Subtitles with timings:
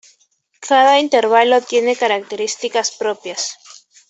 [0.61, 3.55] Cada intervalo tiene características propias.